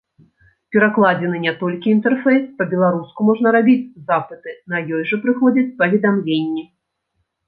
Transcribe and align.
Перакладзены 0.75 1.41
не 1.41 1.51
толькі 1.61 1.91
інтэрфейс, 1.95 2.47
па-беларуску 2.61 3.25
можна 3.27 3.47
рабіць 3.55 3.89
запыты, 4.07 4.55
на 4.75 4.81
ёй 5.01 5.05
жа 5.13 5.21
прыходзяць 5.27 5.65
паведамленні. 5.83 6.65